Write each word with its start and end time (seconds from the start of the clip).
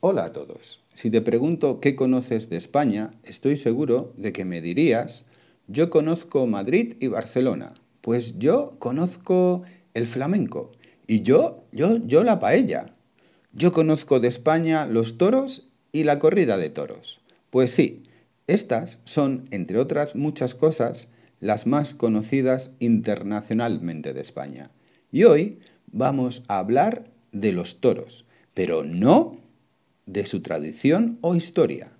Hola 0.00 0.26
a 0.26 0.32
todos. 0.32 0.80
Si 0.94 1.10
te 1.10 1.20
pregunto 1.20 1.80
qué 1.80 1.96
conoces 1.96 2.48
de 2.48 2.56
España, 2.56 3.10
estoy 3.24 3.56
seguro 3.56 4.12
de 4.16 4.32
que 4.32 4.44
me 4.44 4.60
dirías, 4.60 5.24
yo 5.66 5.90
conozco 5.90 6.46
Madrid 6.46 6.94
y 7.00 7.08
Barcelona. 7.08 7.74
Pues 8.00 8.38
yo 8.38 8.76
conozco 8.78 9.64
el 9.94 10.06
flamenco. 10.06 10.70
Y 11.08 11.22
yo, 11.22 11.64
yo, 11.72 11.96
yo 12.06 12.22
la 12.22 12.38
paella. 12.38 12.94
Yo 13.52 13.72
conozco 13.72 14.20
de 14.20 14.28
España 14.28 14.86
los 14.86 15.18
toros 15.18 15.66
y 15.90 16.04
la 16.04 16.20
corrida 16.20 16.58
de 16.58 16.70
toros. 16.70 17.20
Pues 17.50 17.72
sí, 17.72 18.04
estas 18.46 19.00
son, 19.02 19.48
entre 19.50 19.78
otras 19.78 20.14
muchas 20.14 20.54
cosas, 20.54 21.08
las 21.40 21.66
más 21.66 21.92
conocidas 21.92 22.70
internacionalmente 22.78 24.14
de 24.14 24.20
España. 24.20 24.70
Y 25.10 25.24
hoy 25.24 25.58
vamos 25.90 26.44
a 26.46 26.60
hablar 26.60 27.10
de 27.32 27.50
los 27.50 27.80
toros, 27.80 28.26
pero 28.54 28.84
no 28.84 29.47
de 30.08 30.24
su 30.26 30.40
tradición 30.40 31.18
o 31.20 31.36
historia. 31.36 31.92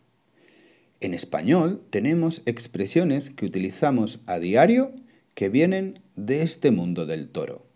En 1.00 1.14
español 1.14 1.82
tenemos 1.90 2.42
expresiones 2.46 3.30
que 3.30 3.46
utilizamos 3.46 4.20
a 4.26 4.38
diario 4.38 4.92
que 5.34 5.48
vienen 5.48 6.00
de 6.16 6.42
este 6.42 6.70
mundo 6.72 7.06
del 7.06 7.28
toro. 7.28 7.66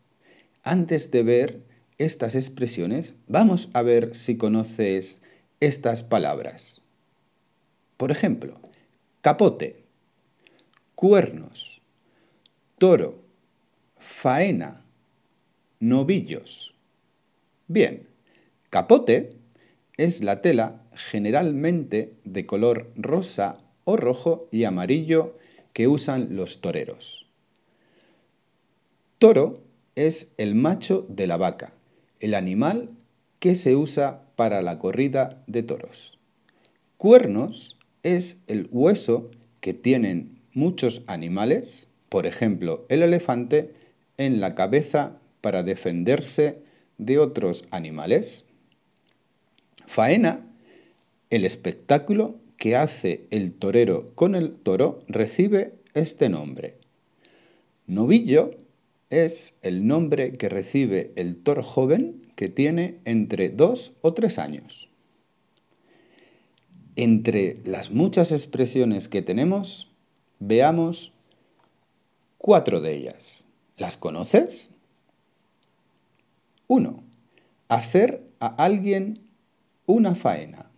Antes 0.65 1.11
de 1.11 1.23
ver 1.23 1.61
estas 1.99 2.35
expresiones, 2.35 3.15
vamos 3.29 3.69
a 3.75 3.83
ver 3.83 4.17
si 4.17 4.37
conoces 4.37 5.21
estas 5.61 6.03
palabras. 6.03 6.83
Por 7.97 8.11
ejemplo, 8.11 8.59
capote, 9.21 9.85
cuernos, 10.97 11.83
toro, 12.79 13.23
faena, 13.99 14.83
novillos. 15.79 16.75
Bien, 17.69 18.09
capote 18.71 19.37
es 19.97 20.23
la 20.23 20.41
tela 20.41 20.83
generalmente 20.95 22.15
de 22.25 22.47
color 22.47 22.91
rosa 22.97 23.59
o 23.85 23.97
rojo 23.97 24.49
y 24.51 24.65
amarillo 24.65 25.37
que 25.73 25.89
usan 25.89 26.37
los 26.37 26.61
toreros. 26.61 27.27
Toro 29.19 29.63
es 29.95 30.33
el 30.37 30.55
macho 30.55 31.07
de 31.09 31.27
la 31.27 31.37
vaca, 31.37 31.75
el 32.21 32.35
animal 32.35 32.91
que 33.39 33.57
se 33.57 33.77
usa 33.77 34.23
para 34.37 34.63
la 34.63 34.79
corrida 34.79 35.43
de 35.47 35.63
toros. 35.63 36.19
Cuernos 36.97 37.79
es 38.03 38.43
el 38.47 38.69
hueso 38.71 39.31
que 39.61 39.75
tienen 39.75 40.41
muchos 40.55 41.03
animales, 41.07 41.89
por 42.09 42.27
ejemplo 42.27 42.87
el 42.89 43.03
elefante, 43.03 43.73
en 44.19 44.41
la 44.41 44.55
cabeza 44.55 45.19
para 45.41 45.63
defenderse 45.63 46.63
de 46.99 47.19
otros 47.19 47.65
animales. 47.71 48.47
Faena, 49.87 50.47
el 51.31 51.45
espectáculo 51.45 52.37
que 52.57 52.77
hace 52.77 53.27
el 53.31 53.53
torero 53.53 54.07
con 54.15 54.35
el 54.35 54.53
toro, 54.53 55.01
recibe 55.09 55.75
este 55.95 56.29
nombre. 56.29 56.77
Novillo 57.87 58.51
es 59.11 59.57
el 59.63 59.87
nombre 59.87 60.33
que 60.33 60.49
recibe 60.49 61.13
el 61.17 61.37
toro 61.37 61.63
joven 61.63 62.23
que 62.37 62.49
tiene 62.49 62.99
entre 63.05 63.49
dos 63.51 63.93
o 64.01 64.15
tres 64.15 64.39
años. 64.39 64.89
Entre 66.97 67.59
las 67.65 67.91
muchas 67.91 68.33
expresiones 68.33 69.09
que 69.09 69.23
tenemos, 69.23 69.91
veamos 70.39 71.13
cuatro 72.39 72.81
de 72.81 72.95
ellas. 72.95 73.47
¿Las 73.77 73.97
conoces? 73.97 74.71
1. 76.69 77.03
Hacer 77.69 78.25
a 78.41 78.47
alguien 78.47 79.22
una 79.87 80.15
faena. 80.15 80.71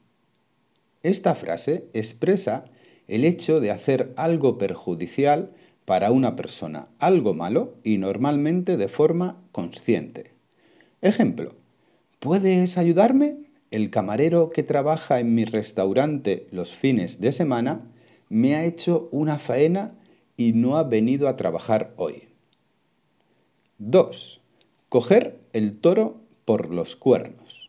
Esta 1.02 1.34
frase 1.34 1.88
expresa 1.92 2.64
el 3.08 3.24
hecho 3.24 3.60
de 3.60 3.70
hacer 3.70 4.12
algo 4.16 4.56
perjudicial 4.56 5.50
para 5.84 6.10
una 6.10 6.36
persona, 6.36 6.88
algo 6.98 7.34
malo 7.34 7.74
y 7.84 7.98
normalmente 7.98 8.76
de 8.76 8.88
forma 8.88 9.42
consciente. 9.52 10.32
Ejemplo, 11.02 11.52
¿puedes 12.20 12.78
ayudarme? 12.78 13.36
El 13.70 13.90
camarero 13.90 14.48
que 14.48 14.62
trabaja 14.62 15.20
en 15.20 15.34
mi 15.34 15.44
restaurante 15.44 16.46
los 16.50 16.72
fines 16.72 17.20
de 17.20 17.32
semana 17.32 17.90
me 18.28 18.54
ha 18.54 18.64
hecho 18.64 19.08
una 19.10 19.38
faena 19.38 19.94
y 20.36 20.52
no 20.52 20.76
ha 20.76 20.84
venido 20.84 21.28
a 21.28 21.36
trabajar 21.36 21.92
hoy. 21.96 22.28
2. 23.78 24.40
Coger 24.88 25.40
el 25.52 25.78
toro 25.78 26.20
por 26.44 26.70
los 26.70 26.96
cuernos. 26.96 27.63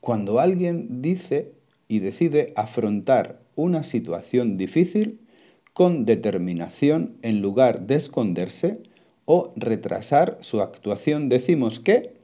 Cuando 0.00 0.40
alguien 0.40 1.02
dice 1.02 1.52
y 1.86 1.98
decide 1.98 2.52
afrontar 2.56 3.40
una 3.54 3.82
situación 3.82 4.56
difícil 4.56 5.20
con 5.74 6.04
determinación 6.04 7.18
en 7.22 7.42
lugar 7.42 7.86
de 7.86 7.96
esconderse 7.96 8.82
o 9.26 9.52
retrasar 9.56 10.38
su 10.40 10.62
actuación, 10.62 11.28
decimos 11.28 11.78
que 11.78 12.14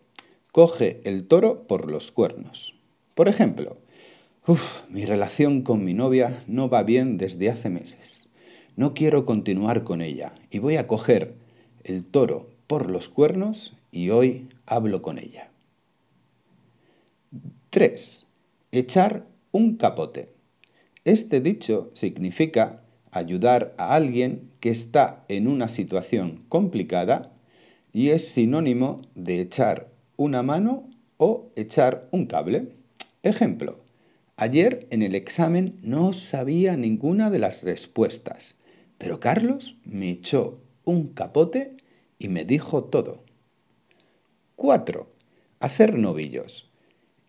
coge 0.53 1.01
el 1.05 1.27
toro 1.27 1.67
por 1.67 1.91
los 1.91 2.11
cuernos. 2.13 2.75
Por 3.15 3.29
ejemplo, 3.29 3.77
mi 4.89 5.05
relación 5.05 5.63
con 5.63 5.85
mi 5.85 5.93
novia 5.93 6.43
no 6.47 6.69
va 6.69 6.83
bien 6.83 7.19
desde 7.19 7.51
hace 7.51 7.69
meses. 7.69 8.29
No 8.75 8.95
quiero 8.95 9.27
continuar 9.27 9.85
con 9.85 10.01
ella 10.01 10.35
y 10.51 10.59
voy 10.59 10.77
a 10.77 10.87
coger 10.87 11.35
el 11.85 12.05
toro 12.05 12.49
por 12.67 12.91
los 12.91 13.09
cuernos 13.09 13.75
y 13.91 14.11
hoy 14.11 14.49
hablo 14.67 15.03
con 15.03 15.19
ella. 15.19 15.51
3. 17.77 18.27
Echar 18.73 19.27
un 19.53 19.77
capote. 19.77 20.31
Este 21.05 21.43
dicho 21.43 21.91
significa 21.93 22.81
ayudar 23.11 23.75
a 23.77 23.95
alguien 23.95 24.51
que 24.61 24.71
está 24.71 25.27
en 25.29 25.47
una 25.47 25.69
situación 25.69 26.47
complicada 26.49 27.35
y 27.93 28.13
es 28.13 28.29
sinónimo 28.29 29.03
de 29.15 29.43
echar 29.43 29.91
una 30.17 30.43
mano 30.43 30.89
o 31.19 31.51
echar 31.55 32.09
un 32.13 32.25
cable. 32.25 32.73
Ejemplo, 33.23 33.85
ayer 34.37 34.87
en 34.89 35.03
el 35.03 35.15
examen 35.15 35.77
no 35.83 36.15
sabía 36.15 36.79
ninguna 36.79 37.29
de 37.29 37.41
las 37.41 37.63
respuestas, 37.63 38.55
pero 38.97 39.21
Carlos 39.21 39.77
me 39.85 40.09
echó 40.09 40.63
un 40.85 41.09
capote 41.09 41.77
y 42.19 42.29
me 42.29 42.47
dijo 42.47 42.85
todo. 42.85 43.23
4. 44.55 45.13
Hacer 45.61 45.99
novillos. 45.99 46.71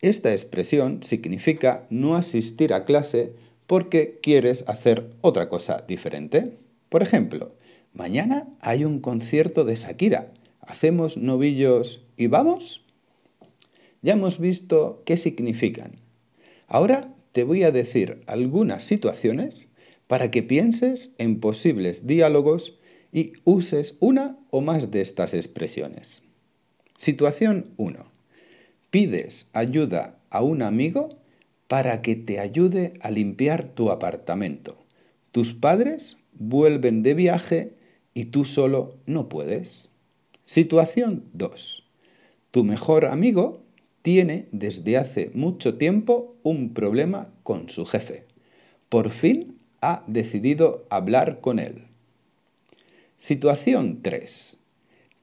Esta 0.01 0.31
expresión 0.31 1.01
significa 1.01 1.87
no 1.89 2.15
asistir 2.15 2.73
a 2.73 2.85
clase 2.85 3.33
porque 3.65 4.19
quieres 4.21 4.63
hacer 4.67 5.09
otra 5.21 5.49
cosa 5.49 5.83
diferente. 5.87 6.57
Por 6.89 7.01
ejemplo, 7.01 7.55
mañana 7.93 8.47
hay 8.59 8.85
un 8.85 8.99
concierto 8.99 9.65
de 9.65 9.75
Shakira. 9.75 10.31
¿Hacemos 10.61 11.17
novillos 11.17 12.05
y 12.15 12.27
vamos? 12.27 12.85
Ya 14.03 14.13
hemos 14.13 14.39
visto 14.39 15.01
qué 15.05 15.17
significan. 15.17 15.93
Ahora 16.67 17.13
te 17.31 17.43
voy 17.43 17.63
a 17.63 17.71
decir 17.71 18.21
algunas 18.27 18.83
situaciones 18.83 19.69
para 20.05 20.29
que 20.29 20.43
pienses 20.43 21.13
en 21.17 21.39
posibles 21.39 22.05
diálogos 22.05 22.77
y 23.11 23.33
uses 23.45 23.97
una 23.99 24.37
o 24.51 24.61
más 24.61 24.91
de 24.91 25.01
estas 25.01 25.33
expresiones. 25.33 26.21
Situación 26.95 27.71
1 27.77 28.16
pides 28.89 29.49
ayuda 29.53 30.19
a 30.29 30.41
un 30.41 30.61
amigo 30.61 31.09
para 31.67 32.01
que 32.01 32.15
te 32.15 32.39
ayude 32.39 32.93
a 33.01 33.11
limpiar 33.11 33.69
tu 33.69 33.91
apartamento. 33.91 34.85
Tus 35.31 35.53
padres 35.53 36.17
vuelven 36.33 37.03
de 37.03 37.13
viaje 37.13 37.73
y 38.13 38.25
tú 38.25 38.45
solo 38.45 38.97
no 39.05 39.29
puedes. 39.29 39.89
Situación 40.45 41.25
2. 41.33 41.83
Tu 42.51 42.63
mejor 42.63 43.05
amigo 43.05 43.63
tiene 44.01 44.47
desde 44.51 44.97
hace 44.97 45.31
mucho 45.33 45.77
tiempo 45.77 46.35
un 46.43 46.73
problema 46.73 47.29
con 47.43 47.69
su 47.69 47.85
jefe. 47.85 48.25
Por 48.89 49.09
fin 49.09 49.57
ha 49.81 50.03
decidido 50.07 50.85
hablar 50.89 51.41
con 51.41 51.59
él. 51.59 51.83
Situación 53.17 54.01
3. 54.01 54.59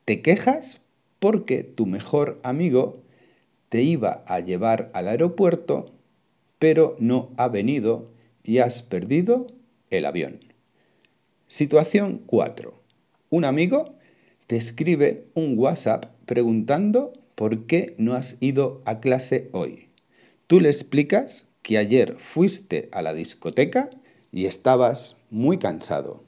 Te 0.05 0.21
quejas 0.21 0.83
porque 1.19 1.62
tu 1.62 1.87
mejor 1.87 2.38
amigo 2.43 3.04
te 3.69 3.82
iba 3.82 4.25
a 4.26 4.40
llevar 4.40 4.90
al 4.94 5.08
aeropuerto, 5.08 5.93
pero 6.58 6.96
no 6.99 7.31
ha 7.37 7.49
venido 7.49 8.11
y 8.43 8.58
has 8.58 8.82
perdido 8.82 9.46
el 9.90 10.06
avión. 10.06 10.40
Situación 11.49 12.22
4. 12.26 12.75
Un 13.31 13.44
amigo 13.44 13.94
te 14.46 14.56
escribe 14.56 15.25
un 15.34 15.58
WhatsApp 15.58 16.06
preguntando 16.26 17.12
por 17.34 17.66
qué 17.66 17.94
no 17.99 18.14
has 18.14 18.37
ido 18.40 18.82
a 18.84 19.00
clase 19.00 19.49
hoy. 19.52 19.88
Tú 20.46 20.61
le 20.61 20.69
explicas 20.69 21.49
que 21.62 21.78
ayer 21.78 22.16
fuiste 22.19 22.88
a 22.93 23.02
la 23.02 23.14
discoteca 23.14 23.90
y 24.31 24.46
estabas 24.46 25.16
muy 25.31 25.58
cansado. 25.58 26.22